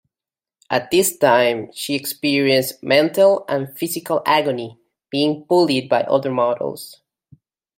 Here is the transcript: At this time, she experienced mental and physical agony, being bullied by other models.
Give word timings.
At 0.71 0.89
this 0.89 1.15
time, 1.17 1.71
she 1.75 1.93
experienced 1.93 2.81
mental 2.81 3.45
and 3.47 3.77
physical 3.77 4.23
agony, 4.25 4.79
being 5.11 5.43
bullied 5.43 5.89
by 5.89 6.01
other 6.05 6.31
models. 6.31 7.03